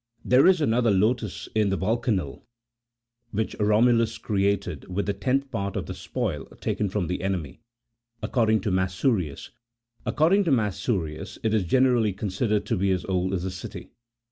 [0.25, 2.41] There is another lotus in the Yulcanal,60
[3.29, 7.61] which Romulus erected with the tenth part of the spoil taken from the enemy:
[8.23, 9.51] according to Massurius,
[10.03, 13.91] it is generally considered to be as old as the City.